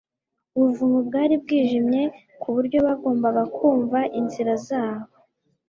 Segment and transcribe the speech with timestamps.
[0.57, 2.01] ubuvumo bwari bwijimye
[2.41, 5.05] kuburyo bagombaga kumva inzira zabo